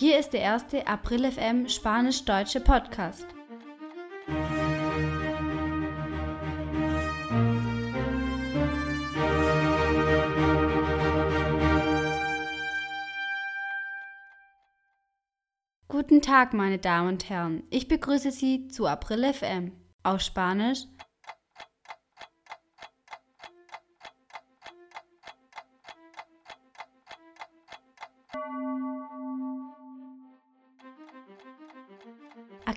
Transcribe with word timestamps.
Hier 0.00 0.16
ist 0.20 0.30
der 0.30 0.42
erste 0.42 0.86
April 0.86 1.28
FM 1.28 1.68
Spanisch-Deutsche 1.68 2.60
Podcast. 2.60 3.26
Guten 15.88 16.22
Tag, 16.22 16.54
meine 16.54 16.78
Damen 16.78 17.08
und 17.08 17.28
Herren. 17.28 17.64
Ich 17.70 17.88
begrüße 17.88 18.30
Sie 18.30 18.68
zu 18.68 18.86
April 18.86 19.34
FM. 19.34 19.72
Auf 20.04 20.20
Spanisch 20.20 20.84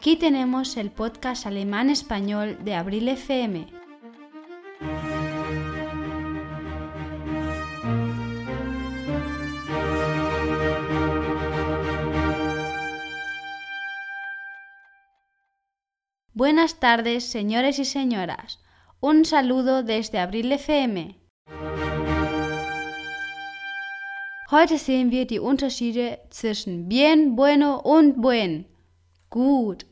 Aquí 0.02 0.16
tenemos 0.16 0.78
el 0.78 0.90
podcast 0.90 1.46
alemán-español 1.46 2.58
de 2.64 2.74
Abril 2.74 3.08
FM. 3.08 3.68
Buenas 16.34 16.80
tardes, 16.80 17.26
señores 17.26 17.78
y 17.78 17.86
señoras. 17.86 18.60
Un 19.02 19.24
saludo 19.24 19.84
desde 19.84 20.18
Abril 20.18 20.52
FM. 20.52 21.16
Heute 24.50 24.80
sehen 24.80 25.12
wir 25.12 25.28
die 25.28 25.38
Unterschiede 25.38 26.24
bien, 26.88 27.36
bueno 27.36 27.82
und 27.84 28.16
buen. 28.18 28.68
Gut. 29.30 29.91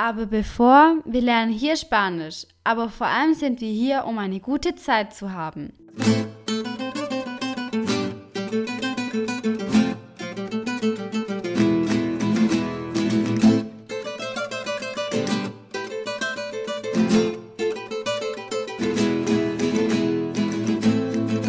Aber 0.00 0.26
bevor, 0.26 0.98
wir 1.06 1.20
lernen 1.22 1.50
hier 1.50 1.74
Spanisch, 1.74 2.46
aber 2.62 2.88
vor 2.88 3.08
allem 3.08 3.34
sind 3.34 3.60
wir 3.60 3.68
hier, 3.68 4.04
um 4.06 4.16
eine 4.18 4.38
gute 4.38 4.76
Zeit 4.76 5.12
zu 5.12 5.32
haben. 5.32 5.72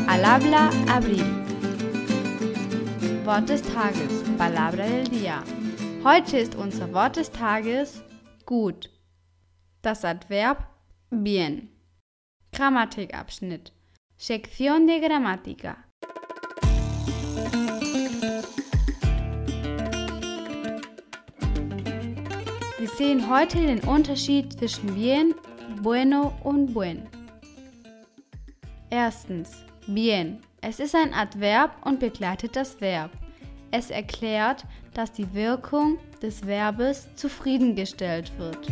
Al 0.07 0.25
habla 0.25 0.71
Abril. 0.91 1.23
Wort 3.25 3.47
des 3.47 3.61
Tages, 3.61 4.23
Palabra 4.39 4.87
del 4.87 5.03
Día. 5.03 5.43
Heute 6.03 6.39
ist 6.39 6.55
unser 6.55 6.91
Wort 6.95 7.17
des 7.17 7.29
Tages 7.29 8.01
gut. 8.49 8.89
Das 9.83 10.03
Adverb 10.03 10.65
bien. 11.11 11.69
Grammatikabschnitt. 12.51 13.71
Sección 14.17 14.87
de 14.87 14.99
Gramática. 14.99 15.77
Wir 22.79 22.89
sehen 22.97 23.29
heute 23.29 23.59
den 23.59 23.81
Unterschied 23.81 24.51
zwischen 24.53 24.95
bien, 24.95 25.35
bueno 25.83 26.33
und 26.43 26.73
buen. 26.73 27.07
Erstens, 28.89 29.63
bien. 29.85 30.39
Es 30.61 30.79
ist 30.79 30.95
ein 30.95 31.13
Adverb 31.13 31.85
und 31.85 31.99
begleitet 31.99 32.55
das 32.55 32.81
Verb. 32.81 33.11
Es 33.71 33.91
erklärt, 33.91 34.65
dass 34.93 35.11
die 35.11 35.33
Wirkung 35.33 35.99
des 36.21 36.45
Verbes 36.45 37.07
zufriedengestellt 37.15 38.31
wird. 38.37 38.67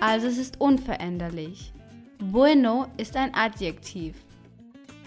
Also 0.00 0.26
es 0.26 0.38
ist 0.38 0.60
unveränderlich. 0.60 1.72
Bueno 2.18 2.86
ist 2.96 3.16
ein 3.16 3.34
Adjektiv. 3.34 4.16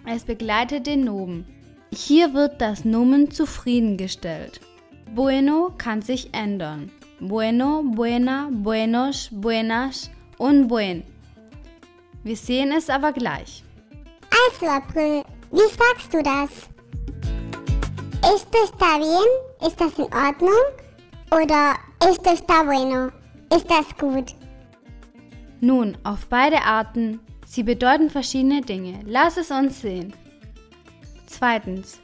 Es 0.05 0.23
begleitet 0.23 0.87
den 0.87 1.03
Nomen. 1.03 1.45
Hier 1.93 2.33
wird 2.33 2.61
das 2.61 2.85
Nomen 2.85 3.31
zufriedengestellt. 3.31 4.61
Bueno 5.15 5.73
kann 5.77 6.01
sich 6.01 6.33
ändern. 6.33 6.91
Bueno, 7.19 7.83
buena, 7.83 8.49
buenos, 8.51 9.29
buenas 9.31 10.09
und 10.37 10.67
buen. 10.67 11.03
Wir 12.23 12.37
sehen 12.37 12.71
es 12.71 12.89
aber 12.89 13.11
gleich. 13.11 13.63
Also, 14.29 14.67
April, 14.67 15.23
wie 15.51 15.57
sagst 15.77 16.13
du 16.13 16.23
das? 16.23 16.69
¿Esto 18.35 18.59
está 18.63 18.99
bien? 18.99 19.27
¿Estás 19.59 19.97
in 19.97 20.05
Ordnung? 20.13 20.53
Oder 21.31 21.77
esto 22.07 22.29
está 22.29 22.61
bueno? 22.61 23.11
¿Estás 23.49 23.87
gut? 23.99 24.35
Nun, 25.61 25.97
auf 26.03 26.27
beide 26.27 26.57
Arten, 26.57 27.21
sie 27.47 27.63
bedeuten 27.63 28.07
verschiedene 28.11 28.61
Dinge. 28.61 28.99
Lass 29.07 29.37
es 29.37 29.49
uns 29.49 29.81
sehen. 29.81 30.13
Zweitens, 31.25 32.01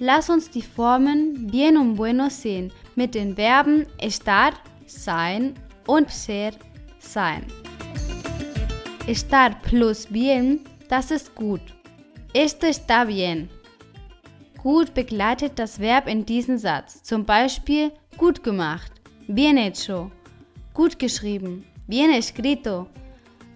lass 0.00 0.28
uns 0.28 0.50
die 0.50 0.62
Formen 0.62 1.46
bien 1.46 1.76
und 1.76 1.94
bueno 1.94 2.28
sehen 2.28 2.72
mit 2.96 3.14
den 3.14 3.36
Verben 3.36 3.86
estar, 3.98 4.54
sein 4.86 5.54
und 5.86 6.10
ser, 6.10 6.54
sein. 6.98 7.46
Estar 9.06 9.60
plus 9.62 10.06
bien, 10.06 10.64
das 10.88 11.12
ist 11.12 11.32
gut. 11.36 11.62
Esto 12.34 12.66
está 12.66 13.04
bien. 13.04 13.48
Gut 14.62 14.94
begleitet 14.94 15.58
das 15.58 15.80
Verb 15.80 16.06
in 16.06 16.24
diesem 16.24 16.56
Satz. 16.56 17.02
Zum 17.02 17.24
Beispiel 17.24 17.90
gut 18.16 18.44
gemacht, 18.44 18.92
bien 19.26 19.56
hecho, 19.56 20.12
gut 20.72 21.00
geschrieben, 21.00 21.64
bien 21.88 22.12
escrito. 22.12 22.86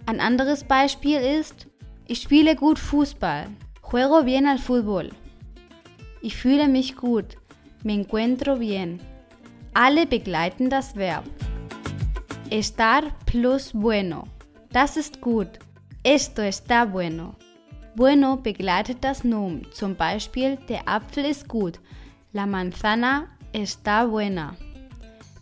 Ein 0.05 0.19
anderes 0.19 0.65
Beispiel 0.65 1.17
ist, 1.17 1.67
ich 2.07 2.21
spiele 2.21 2.57
gut 2.57 2.77
Fußball, 2.77 3.47
juego 3.89 4.23
bien 4.23 4.47
al 4.47 4.57
fútbol. 4.57 5.11
Ich 6.21 6.35
fühle 6.35 6.67
mich 6.67 6.97
gut, 6.97 7.37
me 7.83 7.93
encuentro 7.93 8.57
bien. 8.57 8.99
Alle 9.73 10.07
begleiten 10.07 10.69
das 10.69 10.93
Verb. 10.97 11.23
Estar 12.49 13.03
plus 13.25 13.71
bueno. 13.71 14.25
Das 14.73 14.97
ist 14.97 15.21
gut. 15.21 15.59
Esto 16.03 16.41
está 16.41 16.85
bueno. 16.85 17.35
Bueno 17.97 18.37
begleitet 18.37 19.03
das 19.03 19.23
Nomen. 19.23 19.65
Zum 19.71 19.95
Beispiel, 19.95 20.59
der 20.69 20.87
Apfel 20.87 21.25
ist 21.25 21.47
gut. 21.47 21.79
La 22.31 22.45
manzana 22.45 23.25
está 23.53 24.05
buena. 24.05 24.55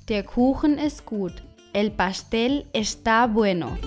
Der 0.08 0.24
Kuchen 0.24 0.78
ist 0.78 1.06
gut. 1.06 1.44
El 1.74 1.92
pastel 1.92 2.66
está 2.72 3.28
bueno. 3.28 3.78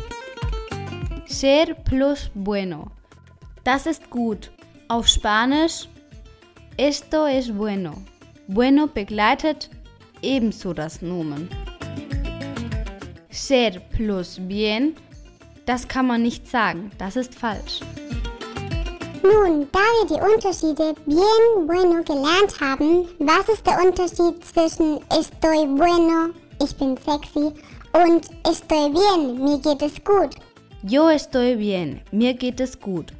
Ser 1.24 1.76
plus 1.82 2.30
bueno. 2.34 2.92
Das 3.64 3.86
ist 3.86 4.10
gut. 4.10 4.50
Auf 4.88 5.08
Spanisch, 5.08 5.88
esto 6.76 7.26
es 7.26 7.50
bueno. 7.50 7.94
Bueno 8.48 8.86
begleitet 8.86 9.70
ebenso 10.20 10.74
das 10.74 11.00
Nomen. 11.00 11.48
Ser 13.30 13.80
plus 13.96 14.38
bien, 14.38 14.94
das 15.64 15.88
kann 15.88 16.06
man 16.06 16.20
nicht 16.20 16.46
sagen. 16.46 16.90
Das 16.98 17.16
ist 17.16 17.34
falsch. 17.34 17.80
Nun, 19.22 19.66
da 19.72 19.80
wir 19.80 20.06
die 20.16 20.34
Unterschiede 20.34 20.94
bien, 21.06 21.66
bueno 21.66 22.02
gelernt 22.04 22.60
haben, 22.60 23.08
was 23.18 23.48
ist 23.48 23.66
der 23.66 23.78
Unterschied 23.84 24.44
zwischen 24.44 25.00
estoy 25.10 25.66
bueno, 25.66 26.30
ich 26.62 26.76
bin 26.76 26.96
sexy, 26.96 27.52
und 27.92 28.28
estoy 28.48 28.90
bien, 28.90 29.44
mir 29.44 29.58
geht 29.58 29.82
es 29.82 30.02
gut? 30.04 30.36
Yo 30.82 31.08
estoy 31.08 31.56
bien, 31.56 32.00
mir 32.12 32.34
geht 32.34 32.60
es 32.60 32.78
gut. 32.78 33.12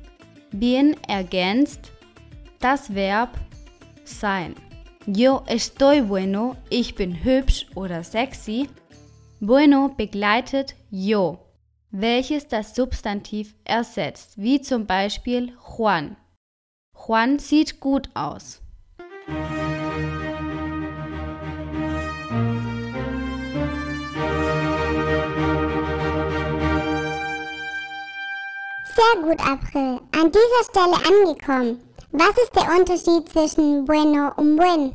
Bien 0.53 0.97
ergänzt 1.09 1.91
das 2.61 2.95
Verb 2.95 3.31
sein. 4.05 4.55
Yo 5.07 5.43
estoy 5.47 6.03
bueno, 6.03 6.57
ich 6.71 6.95
bin 6.95 7.25
hübsch 7.25 7.67
oder 7.75 8.05
sexy. 8.05 8.69
Bueno 9.41 9.95
begleitet 9.97 10.77
yo 10.91 11.48
welches 11.91 12.49
das 12.49 12.75
Substantiv 12.75 13.55
ersetzt, 13.65 14.33
wie 14.37 14.61
zum 14.61 14.87
Beispiel 14.87 15.57
Juan. 15.77 16.17
Juan 16.95 17.39
sieht 17.39 17.81
gut 17.81 18.11
aus. 18.15 18.61
Sehr 28.95 29.23
gut, 29.23 29.41
April. 29.41 30.01
An 30.13 30.33
dieser 30.33 30.65
Stelle 30.65 30.97
angekommen. 30.97 31.81
Was 32.11 32.37
ist 32.43 32.55
der 32.55 32.77
Unterschied 32.77 33.29
zwischen 33.29 33.85
bueno 33.85 34.33
und 34.37 34.57
buen? 34.57 34.93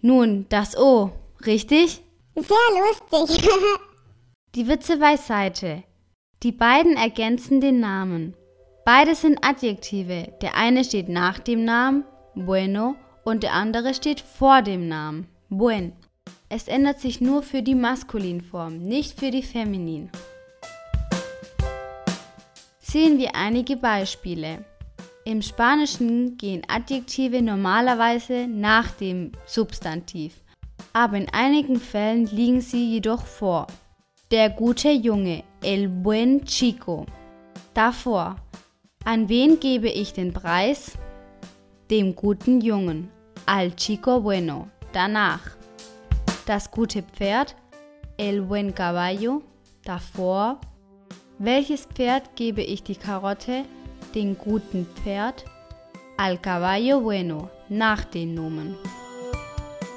Nun, 0.00 0.46
das 0.48 0.76
O, 0.76 1.12
richtig? 1.44 2.02
Sehr 2.34 3.20
lustig. 3.20 3.48
Die 4.54 4.66
Witze 4.66 4.96
beiseite. 4.96 5.84
Die 6.42 6.52
beiden 6.52 6.96
ergänzen 6.96 7.62
den 7.62 7.80
Namen. 7.80 8.34
Beide 8.84 9.14
sind 9.14 9.38
Adjektive. 9.42 10.34
Der 10.42 10.54
eine 10.54 10.84
steht 10.84 11.08
nach 11.08 11.38
dem 11.38 11.64
Namen, 11.64 12.04
bueno, 12.34 12.94
und 13.24 13.42
der 13.42 13.54
andere 13.54 13.94
steht 13.94 14.20
vor 14.20 14.60
dem 14.60 14.86
Namen, 14.86 15.28
buen. 15.48 15.92
Es 16.50 16.68
ändert 16.68 17.00
sich 17.00 17.22
nur 17.22 17.42
für 17.42 17.62
die 17.62 17.74
Maskulinform, 17.74 18.78
nicht 18.78 19.18
für 19.18 19.30
die 19.30 19.42
Feminin. 19.42 20.10
Sehen 22.78 23.18
wir 23.18 23.34
einige 23.34 23.76
Beispiele. 23.76 24.64
Im 25.24 25.40
Spanischen 25.42 26.36
gehen 26.36 26.62
Adjektive 26.68 27.42
normalerweise 27.42 28.46
nach 28.46 28.90
dem 28.92 29.32
Substantiv, 29.46 30.34
aber 30.92 31.16
in 31.16 31.28
einigen 31.32 31.80
Fällen 31.80 32.26
liegen 32.26 32.60
sie 32.60 32.92
jedoch 32.92 33.24
vor. 33.24 33.66
Der 34.30 34.50
gute 34.50 34.90
Junge, 34.90 35.42
el 35.62 35.88
buen 35.88 36.44
chico. 36.44 37.06
Davor. 37.74 38.36
An 39.04 39.28
wen 39.28 39.60
gebe 39.60 39.88
ich 39.88 40.12
den 40.12 40.32
Preis? 40.32 40.98
Dem 41.90 42.14
guten 42.14 42.60
Jungen, 42.60 43.10
al 43.46 43.74
chico 43.76 44.20
bueno. 44.20 44.68
Danach. 44.92 45.56
Das 46.46 46.70
gute 46.70 47.02
Pferd, 47.02 47.54
el 48.16 48.42
buen 48.42 48.74
caballo. 48.74 49.42
Davor. 49.84 50.60
Welches 51.38 51.86
Pferd 51.86 52.34
gebe 52.34 52.62
ich 52.62 52.82
die 52.82 52.96
Karotte? 52.96 53.64
den 54.16 54.36
guten 54.38 54.86
Pferd, 54.86 55.44
al 56.16 56.38
caballo 56.38 57.00
bueno, 57.02 57.50
nach 57.68 58.04
den 58.04 58.34
Nomen. 58.34 58.74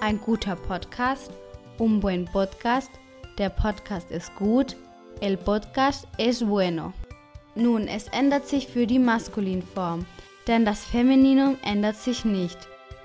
Ein 0.01 0.19
guter 0.19 0.57
Podcast, 0.57 1.31
un 1.77 2.01
buen 2.01 2.25
podcast, 2.25 2.91
der 3.37 3.49
Podcast 3.49 4.11
ist 4.11 4.35
gut, 4.35 4.75
el 5.21 5.37
podcast 5.37 6.05
es 6.17 6.43
bueno. 6.43 6.93
Nun, 7.55 7.87
es 7.87 8.07
ändert 8.09 8.47
sich 8.47 8.67
für 8.67 8.87
die 8.87 8.99
Maskulinform, 8.99 10.05
denn 10.47 10.65
das 10.65 10.85
Femininum 10.85 11.57
ändert 11.63 11.97
sich 11.97 12.25
nicht, 12.25 12.57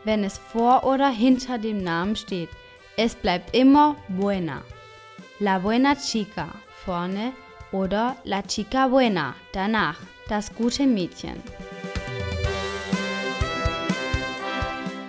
wenn 0.04 0.24
es 0.24 0.38
vor 0.38 0.84
oder 0.84 1.08
hinter 1.08 1.58
dem 1.58 1.82
Namen 1.82 2.16
steht. 2.16 2.48
Es 2.96 3.14
bleibt 3.14 3.56
immer 3.56 3.96
buena. 4.08 4.62
La 5.40 5.58
buena 5.58 5.96
chica 5.96 6.48
vorne 6.84 7.32
oder 7.72 8.16
la 8.24 8.42
chica 8.42 8.86
buena 8.86 9.34
danach 9.52 9.98
das 10.28 10.54
gute 10.54 10.86
Mädchen. 10.86 11.42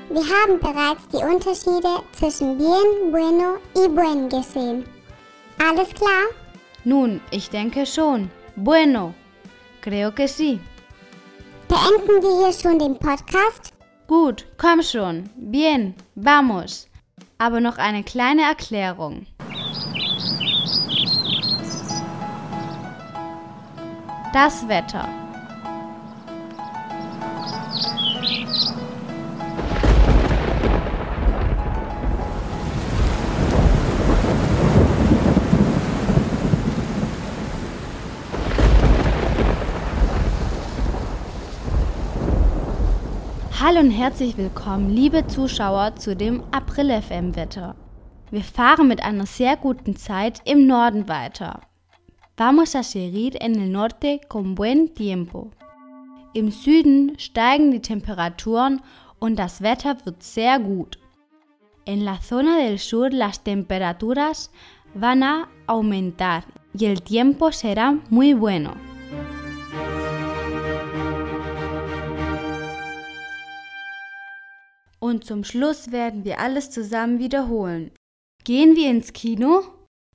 Wir 0.10 0.24
haben 0.24 0.60
bereits 0.60 1.08
die 1.10 1.18
Unterschiede 1.18 2.02
zwischen 2.14 2.58
bien, 2.58 3.12
bueno 3.12 3.58
y 3.76 3.88
buen 3.90 4.30
gesehen. 4.30 4.86
Alles 5.60 5.94
klar? 5.94 6.45
Nun, 6.86 7.20
ich 7.32 7.50
denke 7.50 7.86
schon. 7.86 8.30
Bueno. 8.56 9.14
Creo 9.82 10.12
que 10.12 10.28
sí. 10.28 10.60
Beenden 11.68 12.22
wir 12.22 12.46
hier 12.46 12.54
schon 12.54 12.80
den 12.80 12.98
Podcast? 12.98 13.74
Gut, 14.08 14.46
komm 14.58 14.84
schon. 14.84 15.30
Bien, 15.36 15.96
vamos. 16.16 16.88
Aber 17.40 17.60
noch 17.60 17.78
eine 17.78 18.04
kleine 18.04 18.44
Erklärung. 18.44 19.26
Das 24.32 24.68
Wetter. 24.68 25.25
Hallo 43.68 43.80
und 43.80 43.90
herzlich 43.90 44.38
willkommen, 44.38 44.92
liebe 44.92 45.26
Zuschauer, 45.26 45.96
zu 45.96 46.16
dem 46.16 46.44
April 46.52 47.02
FM 47.02 47.36
Wetter. 47.36 47.76
Wir 48.30 48.44
fahren 48.44 48.88
mit 48.88 49.04
einer 49.04 49.26
sehr 49.26 49.58
guten 49.58 49.96
Zeit 49.96 50.40
im 50.46 50.68
Norden 50.68 51.10
weiter. 51.10 51.62
Vamos 52.38 52.76
a 52.76 52.84
seguir 52.84 53.42
en 53.42 53.60
el 53.60 53.70
norte 53.70 54.22
con 54.30 54.54
buen 54.54 54.94
tiempo. 54.94 55.50
Im 56.36 56.52
Süden 56.52 57.18
steigen 57.18 57.72
die 57.72 57.82
Temperaturen 57.82 58.84
und 59.18 59.40
das 59.40 59.64
Wetter 59.64 59.98
wird 60.06 60.22
sehr 60.22 60.60
gut. 60.60 61.00
En 61.86 62.06
la 62.06 62.22
zona 62.22 62.60
del 62.60 62.78
sur 62.78 63.10
las 63.10 63.42
temperaturas 63.44 64.52
van 64.94 65.24
a 65.24 65.48
aumentar 65.66 66.44
y 66.78 66.86
el 66.86 67.02
tiempo 67.02 67.52
será 67.52 67.98
muy 68.12 68.36
bueno. 68.36 68.76
Und 75.06 75.24
zum 75.24 75.44
Schluss 75.44 75.92
werden 75.92 76.26
wir 76.26 76.40
alles 76.40 76.72
zusammen 76.72 77.20
wiederholen. 77.20 77.92
Gehen 78.44 78.76
wir 78.76 78.90
ins 78.90 79.14
Kino? 79.14 79.62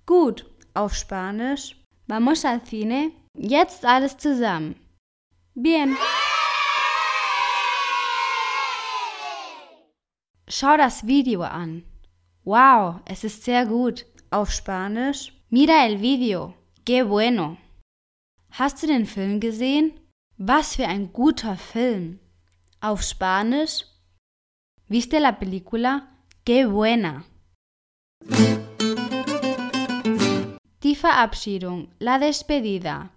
Gut, 0.05 0.47
auf 0.75 0.97
Spanisch. 0.97 1.77
Vamos 2.09 2.45
al 2.45 2.61
cine. 2.65 3.13
Jetzt 3.39 3.85
alles 3.85 4.17
zusammen. 4.17 4.75
Bien. 5.55 5.97
Schau 10.49 10.77
das 10.77 11.07
Video 11.07 11.43
an. 11.43 11.85
Wow, 12.43 12.97
es 13.05 13.23
ist 13.23 13.45
sehr 13.45 13.67
gut. 13.67 14.07
Auf 14.33 14.51
Spanisch. 14.51 15.33
Mira 15.51 15.87
el 15.87 16.01
video. 16.01 16.53
Qué 16.85 17.05
bueno. 17.05 17.59
Hast 18.51 18.83
du 18.83 18.89
den 18.89 19.07
Film 19.07 19.39
gesehen? 19.39 19.93
Was 20.37 20.75
für 20.75 20.89
ein 20.89 21.13
guter 21.13 21.57
Film. 21.57 22.19
Auf 22.81 23.03
Spanisch. 23.03 23.85
¿Viste 24.91 25.21
la 25.21 25.39
película? 25.39 26.09
Qué 26.43 26.67
buena. 26.67 27.25
Die 30.83 30.97
Verabschiedung, 30.97 31.91
la 32.01 32.19
despedida. 32.19 33.13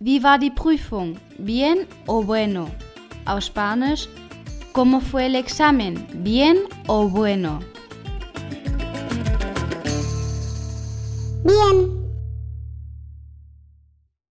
Wie 0.00 0.20
war 0.20 0.40
die 0.40 0.50
Prüfung? 0.50 1.20
Bien 1.38 1.86
o 2.06 2.24
bueno? 2.24 2.68
Auf 3.26 3.52
¿cómo 4.72 5.00
fue 5.00 5.26
el 5.26 5.36
examen? 5.36 6.04
Bien 6.24 6.58
o 6.88 7.08
bueno? 7.08 7.60
Bien. 11.44 11.95